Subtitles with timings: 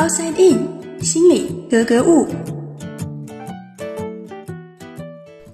[0.00, 0.66] outside in，
[1.02, 2.26] 心里格格物。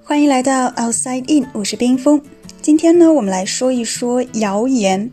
[0.05, 2.23] 欢迎来到 outside in，我是冰峰。
[2.63, 5.11] 今天呢，我们来说一说谣言。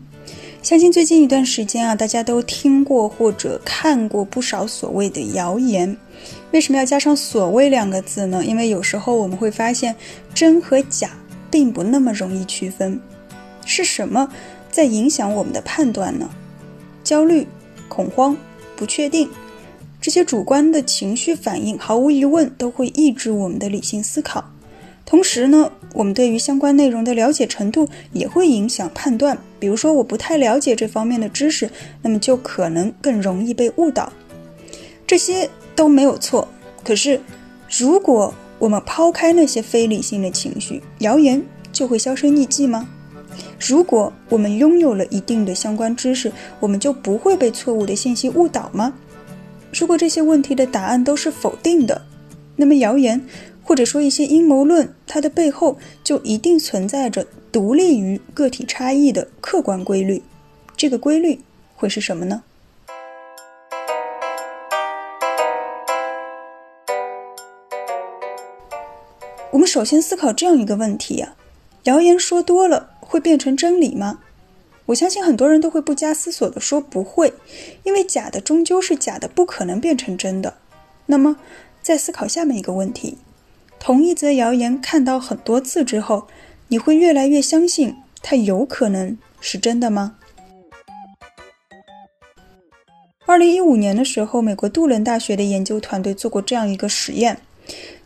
[0.62, 5.96] 相信最近一段时间啊，大家都听过或者看过不少所谓的谣言。
[6.52, 8.44] 为什么要加上“所谓”两个字呢？
[8.44, 9.96] 因为有时候我们会发现，
[10.32, 11.10] 真和假
[11.50, 13.00] 并不那么容易区分。
[13.66, 14.28] 是什么
[14.70, 16.30] 在影响我们的判断呢？
[17.02, 17.44] 焦虑、
[17.88, 18.36] 恐慌。
[18.76, 19.28] 不确定，
[20.00, 24.44] 这些主观的情绪反应，毫无疑问都会抑制我们的理性思考。
[25.06, 29.36] 同时呢，我们对于相关内容的了解程度也会影响判断。
[29.58, 31.70] 比如说，我不太了解这方面的知识，
[32.02, 34.12] 那么就可能更容易被误导。
[35.06, 36.48] 这些都没有错。
[36.82, 37.20] 可是，
[37.68, 42.88] 如果我们抛开那些非理性的情绪，谣言就会销声匿迹吗？
[43.58, 48.94] 如果我们拥有了一定的相关知识，我们就不会被错误的信息误导吗？
[49.72, 52.02] 如果这些问题的答案都是否定的，
[52.56, 53.20] 那么谣言
[53.62, 60.22] 或者说一些阴谋论，它的背后就一定存在着独立于个体差异的客观规律。
[60.76, 61.40] 这个规律
[61.74, 62.42] 会是什么呢？
[69.50, 71.34] 我们首先思考这样一个问题呀：
[71.84, 72.90] 谣言说多了。
[73.04, 74.20] 会变成真理吗？
[74.86, 77.32] 我相信很多人都会不加思索地说不会，
[77.84, 80.58] 因为假的终究是假的，不可能变成真的。
[81.06, 81.36] 那么，
[81.82, 83.16] 再思考下面一个问题：
[83.78, 86.26] 同一则谣言看到很多次之后，
[86.68, 90.16] 你会越来越相信它有可能是真的吗？
[93.26, 97.40] 二零一五年的时候，美国杜伦大学的研究团队做过这样一个实验。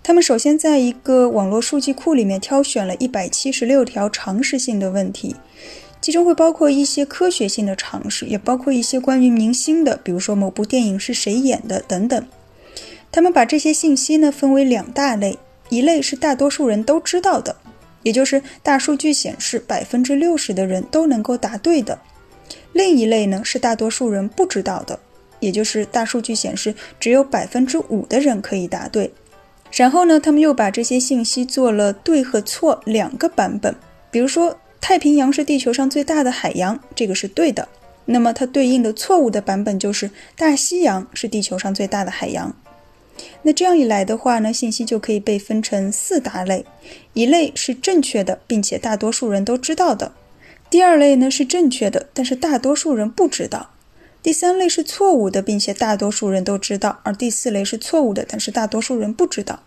[0.03, 5.37] 他们首先在一个网络数据库里面挑选了一百七十六条常识性的问题，
[6.01, 12.27] 其中会包括一些科学性的常识，也包括一些关于明星的，比如说某部电影是谁演的等等。
[13.13, 17.57] 他们把这些信息呢分为两大类，一类是大多数人都知道的，
[18.03, 21.99] 也就是大数据显示百分之六十的人都能够答对的；
[22.73, 24.99] 另一类呢是大多数人不知道的，
[25.41, 29.13] 也就是大数据显示只有百分之五的人可以答对。
[29.71, 33.75] 然后呢，他们又把这些信息做了对和错两个版本。
[34.11, 37.69] 比如说，太平洋是地球上最大的海洋，这个是对的。
[38.07, 42.57] 那么它对应的错误的版本就是大西洋是地球上最大的海洋。
[43.43, 46.65] 那这样一来的话呢，信息就可以被分成四大类：
[47.13, 50.13] 一类是正确的，并且大多数人都知道的；
[50.71, 53.71] 第二类呢是正确的，但是大多数人不知道。
[54.21, 59.61] 第三类是错误的，并且大多数人都知道；而第四类是错误的，但是大多数人不知道。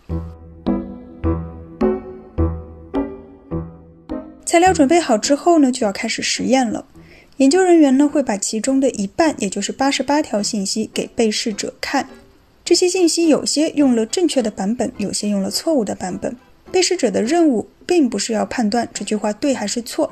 [4.45, 6.85] 材料准备好之后呢，就要开始实验了。
[7.37, 12.09] 研究人员呢会把其中的一半，也就是八十八条信息给被试者看。
[12.65, 16.35] 这些信息有些用了正确的版本，有些用了错误的版本。
[16.71, 20.11] 被试者的任务并不是要判断这句话对还是错，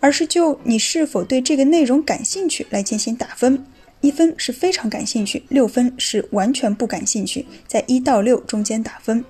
[0.00, 3.64] 而是就你是否对这个内容感兴趣来进行打分。
[4.00, 9.24] 一分是非常感兴趣，六分是完全不感兴趣，在一到六中间打分。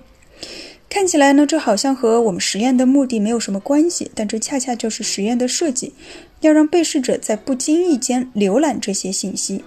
[0.87, 5.93] 看起来呢，这好像和我们实验的目的没有什么关系，但这恰恰就是实验的设计，
[6.41, 9.63] 要让被试者在不经意间浏览这些信息。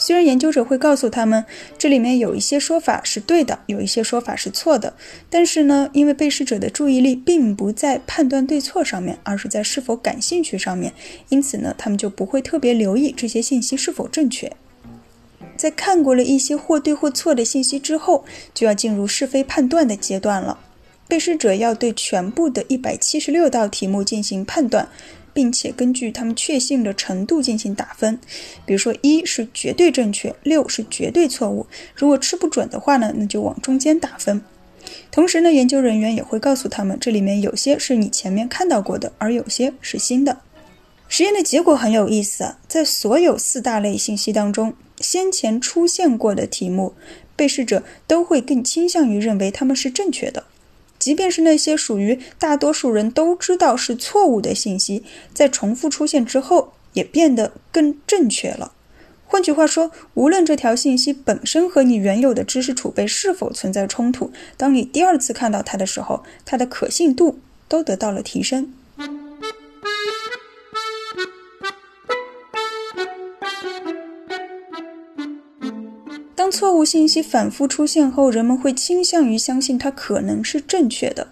[0.00, 1.44] 虽然研究者会告诉他们，
[1.76, 4.94] 这里面有一些说法是对的，有一些说法是错的，
[5.28, 10.94] 但是呢，因为被试者的注意力并不在判断对错上面，而是在是否感兴趣上面，
[11.28, 14.50] 因此呢，他们就不会特别留意这些信息是否正确。
[15.56, 18.24] 在看过了一些或对或错的信息之后，
[18.54, 20.58] 就要进入是非判断的阶段了。
[21.06, 24.88] 被试者要对全部的一百七十六道题目进行判断。
[25.40, 28.18] 并且根据他们确信的程度进行打分，
[28.66, 31.66] 比如说一是绝对正确，六是绝对错误。
[31.94, 34.42] 如果吃不准的话呢，那就往中间打分。
[35.10, 40.40] 同时呢，研究人员也会告诉他们，这里面有些是你前面看到过的，而有些是新的。
[41.08, 46.92] 实验的结果很有意思啊，在所有四大类信息当中，先前出现过的题目，
[47.34, 50.44] 被试者都会更倾向于认为他们是正确的。
[51.00, 55.02] 即便是那些属于大多数人都知道是错误的信息，
[55.34, 58.74] 在重复出现之后，也变得更正确了。
[59.26, 68.74] 换句话说，无论这条信息本身和你原有的知识储备是否存在冲突，当你第二次看到它的时候，它的可信度都得到了提升。
[76.60, 81.28] 错误信息反复出现后，人们会倾向于相信它可能是正确的。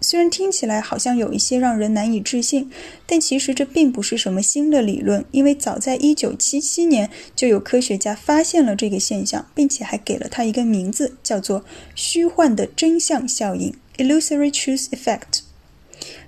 [0.00, 2.70] 虽然听起来好像有一些让人难以置信，
[3.04, 11.62] 但其实这并不是什么新的理论，因为早在1977年就有科学家发现了这个现象，并且还给了它一个名字，叫做
[11.94, 15.40] “虚幻的真相效应 （Illusory Truth Effect）”。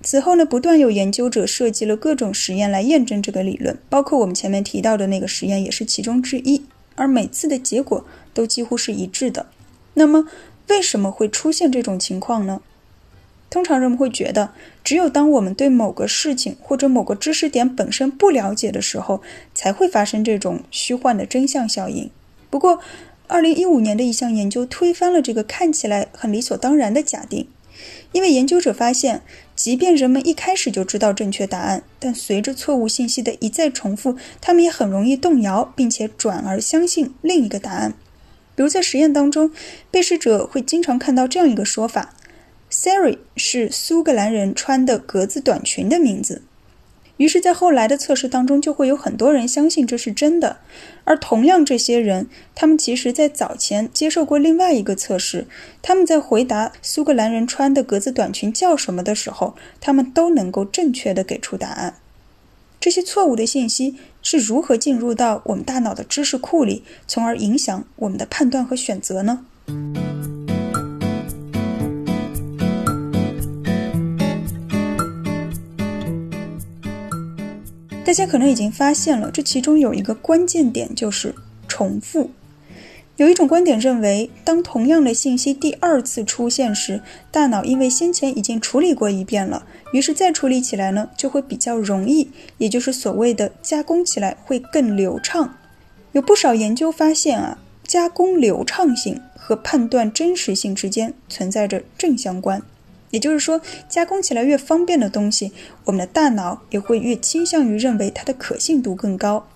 [0.02, 6.65] 此后呢，不断有研究者设计了各种实验来验证这个理论，包括我们前面提到的那个实验也是其中之一，
[6.96, 8.04] 而每次的结果
[8.34, 9.46] 都几乎是一致的。
[9.94, 10.26] 那么，
[10.68, 12.60] 为什么会出现这种情况呢？
[13.48, 14.52] 通常人们会觉得，
[14.82, 19.22] 只有当我们对某个事情或者某个知识点本身不了解的时候，
[19.54, 22.10] 才会发生这种虚幻的真相效应。
[22.50, 22.80] 不过，
[23.28, 27.46] 二零一五年的一项研究推翻了这个看起来很理所当然的假定，
[28.12, 29.22] 因为研究者发现，
[29.54, 37.94] 即便人们一开始就知道正确答案，但随着错误信息的一再重复，他们也很容易动摇，并且转而相信另一个答案。
[38.54, 39.50] 比如在实验当中，
[39.90, 42.14] 被试者会经常看到这样一个说法。
[42.70, 46.42] Sari 是苏格兰人穿的格子短裙的名字，
[47.18, 50.58] 于是，在后来的测试当中，就会有很多人相信这是真的。
[51.04, 55.46] 而同样，这些人，他们其实在早前接受过另外一个测试，
[55.80, 61.94] 他们在回答苏格兰人穿的格子短裙叫什么的时候，他们都能够正确的给出答案。
[62.78, 69.46] 这些错误的信息是如何进入到我们大脑的知识库里，从而影响我们的判断和选择呢？
[78.06, 81.34] 大家可能已经发现了，这其中有一个关键点就是
[81.66, 82.30] 重复。
[83.16, 95.56] 有一种观点认为，当同样的信息第二次出现时，大脑因为先前已经处理过一遍了，于是再处理起来呢就会比较容易，也就是所谓的加工起来会更流畅。
[96.12, 102.62] 有不少研究发现啊，加工流畅性和判断真实性之间存在着正相关。
[103.16, 105.50] 也就是说，加工起来越方便的东西，
[105.86, 109.48] 我们的大脑也会越倾向于认为它的可信度更高。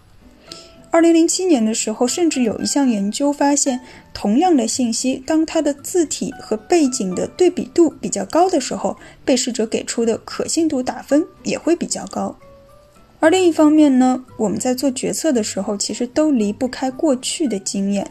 [0.90, 3.82] 二零零七年的时候，甚至有一项研究发现，
[4.14, 8.96] 同样的信息，当它的字体和背景的对比度比较高的时候，
[9.26, 12.34] 被试者给出的可信度打分也会比较高。
[13.18, 18.10] 而另一方面呢，我们在做决策的时候，其实都离不开过去的经验。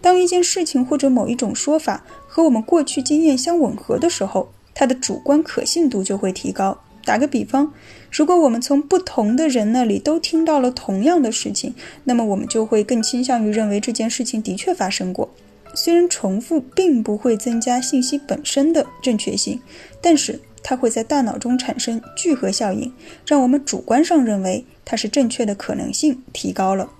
[0.00, 6.78] 当一件事情或者某一种说法和我们过去经验相吻合的时候，它的主观可信度就会提高。
[7.04, 7.72] 打个比方，
[8.12, 11.74] 如果我们从不同的人那里都听到了同样的事情，
[12.04, 15.28] 那么我们就会更倾向于认为这件事情的确发生过。
[15.74, 19.60] 虽然重复并不会增加信息本身的正确性，
[20.02, 22.92] 但是它会在大脑中产生聚合效应，
[23.26, 26.90] 让我们主观上认为它是正确的可能性提高了。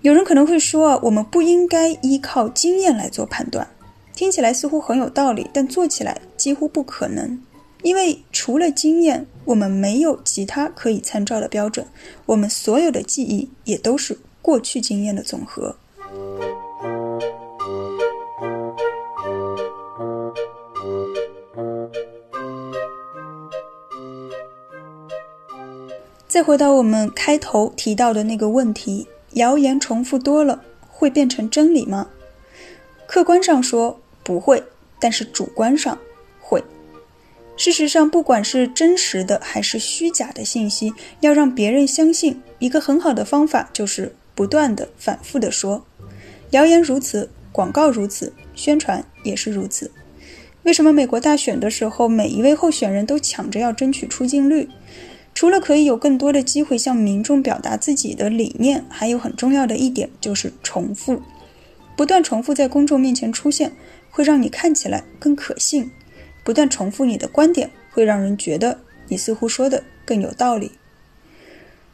[0.00, 3.68] 有人可能会说，我们不应该依靠经验来做判断。
[4.14, 7.42] 听起来似乎很有道理，但做起来几乎不可能，
[7.82, 11.86] 因为除了经验，我们没有其他可以参照的标准。
[12.26, 15.76] 我们所有的记忆也都是过去经验的总和。
[26.28, 32.08] 再回到我们开头提到的那个问题：谣言重复多了，会变成真理吗？
[33.06, 34.01] 客观上说。
[34.22, 34.62] 不会，
[34.98, 35.98] 但是主观上
[36.40, 36.62] 会。
[37.56, 45.84] 事实上，不管是真实的还是虚假的信息，要让别人相信，一个很好的方法就是不断的、反复的说。
[46.50, 49.90] 谣言如此，广告如此，宣传也是如此。
[50.62, 54.68] 为什么美国大选的时候，每一位候选人都抢着要争取出镜率？
[55.34, 61.22] 除了可以有更多的机会向民众表达自己的理念，还有很重要的一点就是重复，
[61.96, 63.72] 不断重复在公众面前出现。
[64.14, 65.90] 会让你看起来更可信，
[66.44, 70.72] 不断重复你的观点，会让人觉得你似乎说的更有道理。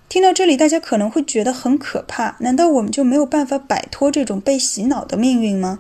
[0.09, 5.79] 听到这里，大家可能会觉得很可怕，难道我们就没有办法摆脱这种被洗脑的命运吗？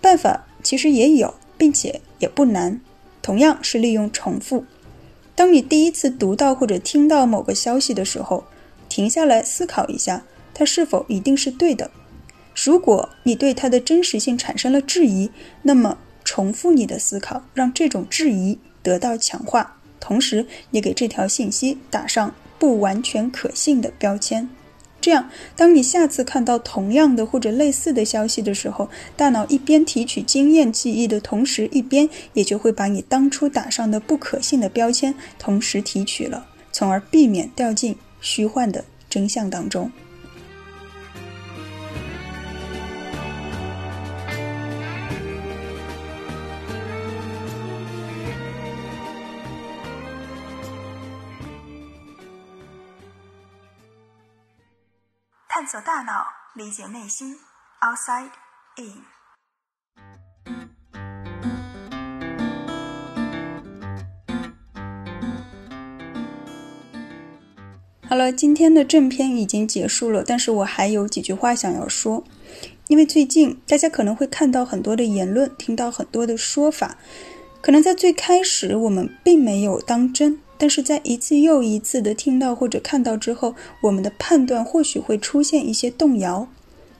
[0.00, 2.80] 办法其实也有，并且也不难，
[3.20, 4.64] 同样是利用重复。
[5.34, 8.44] 当你第一次读到或者听到某个消息的时候，
[8.88, 11.90] 停下来思考一下，它是否一定是对的。
[12.54, 15.30] 如果你对它的真实性产生了质疑，
[15.62, 24.48] 那么重复你的思考，让这种质疑得到强化，同时也给这条信息打上不完全可信的标签。
[25.00, 39.92] 这样，当你下次看到同样的或者类似的消息的时候，大脑一边提取经验记忆的同时，一边也就会把你当初打上的不可信的标签同时提取了，从而避免掉进虚幻的真相当中。
[55.74, 57.34] 索大脑，理解内心。
[57.80, 58.30] Outside
[58.76, 59.02] in。
[68.08, 72.22] 好了，今天的正片已经结束了，但是我还有几句话想要说。
[72.86, 76.96] 因为最近大家可能会看到很多的言论，听到很多的说法，
[77.60, 86.48] 可能在最开始我们并没有当真，但是在一次又一次的听到或者看到之后，我们的判断或许会出现一些动摇，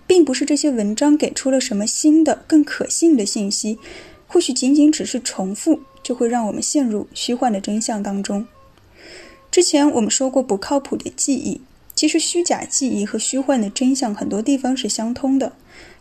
[0.06, 3.78] 并不是这些文章给出了什么新的、更可信的信息，
[4.26, 8.46] 或许仅仅只是重复，就会让我们陷入虚幻的真相当中。
[9.50, 11.60] 之前我们说过不靠谱的记忆，
[11.94, 15.52] 其实虚假记忆和虚幻的真相很多地方是相通的。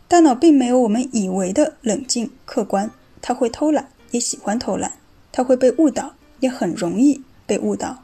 [0.08, 2.90] 大脑并没有我们以为的冷静客观，
[3.22, 4.94] 它会偷懒，也喜欢偷懒，
[5.32, 8.04] 它会被误导，也很容易被误导。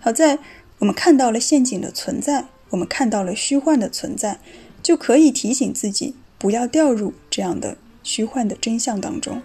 [0.00, 0.38] 好在
[0.78, 4.38] 我们看到了陷阱的存在，我们看到了虚幻的存在，
[4.82, 9.40] 就可以提醒自己不要掉入这样的虚幻的真相当中。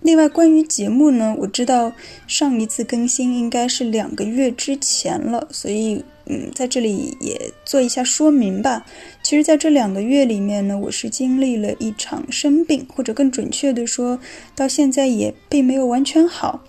[0.00, 1.92] 另外，关于节目呢，我知道
[2.26, 8.86] 上一次更新应该是两个月之前了，所以嗯，在这里也做一下说明吧。
[9.22, 14.18] 其实，在这两个月里面呢，我是经历了一场生病，或者更准确的说，
[14.54, 16.64] 到现在也并没有完全好。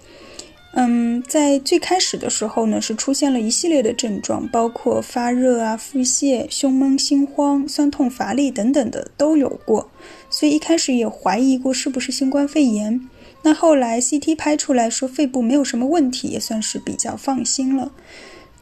[0.77, 9.89] 嗯，在最开始的时候呢，是出现了一系列的症状，包括发热啊、腹泻、胸闷、心慌、酸痛、乏力等等的都有过，
[10.29, 13.09] 所以一开始也怀疑过是不是新冠肺炎。
[13.43, 17.93] 那后来 CT 拍出来说肺部没有什么问题，也算是比较放心了。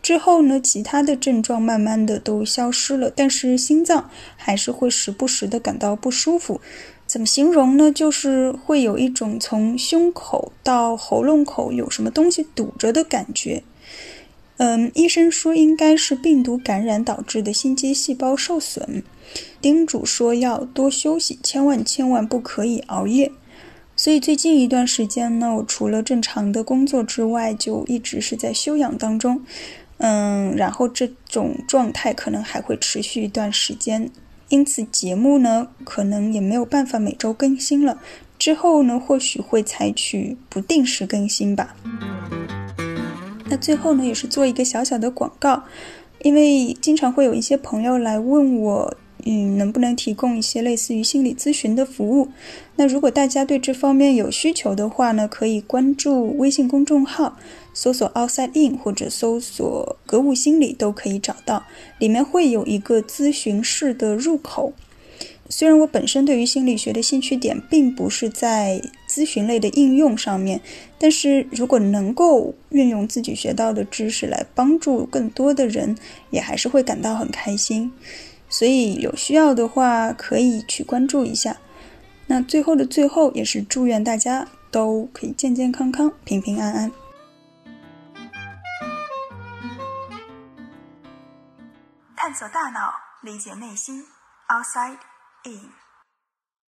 [0.03, 6.59] 之后呢，其他的症状慢慢的都消失了，但是心脏还是会时不时的感到不舒服。
[7.07, 7.91] 怎么形容呢？
[7.91, 13.63] 就是会有一种从胸口到喉咙口有什么东西堵着的感觉。
[14.57, 19.03] 嗯，医生说应该是病毒感染导致的心肌细胞受损，
[19.61, 23.31] 叮嘱说要多休息，千万千万不可以熬夜。
[23.95, 29.43] 所以最近一段时间呢，我除了正常的工作之外，就一直是在休养当中。
[29.97, 34.09] 嗯，然后这种状态可能还会持续一段时间，
[34.49, 37.99] 因此节目呢，可能也没有办法每周更新了。
[38.37, 41.75] 之后呢，或许会采取不定时更新吧。
[43.45, 45.63] 那最后呢，也是做一个小小的广告，
[46.21, 48.97] 因为经常会有一些朋友来问我。
[49.25, 52.27] 嗯，能不能提供一些类似于心理咨询的服务？
[52.75, 57.37] 那如果大家对这方面有需求的话呢，可以关注微信公众号，
[57.73, 61.65] 搜索 “outside in” 或者搜索“格物心理”都可以找到，
[61.99, 64.73] 里面会有一个咨询室的入口。
[65.49, 70.61] 虽然我本身对于心理学的兴趣点并不是在咨询类的应用上面，
[70.97, 75.95] 但是如果能够运用自己学到的知识来帮助更多的人，
[76.31, 77.91] 也还是会感到很开心。
[78.49, 81.57] 所以有需要的话，可以去关注一下。
[82.27, 86.91] 那最后的最后，也是祝愿大家都可以健健康康、平平安安。
[92.33, 94.07] 探索大脑，理解内心
[94.47, 94.97] ，Outside
[95.43, 95.82] In。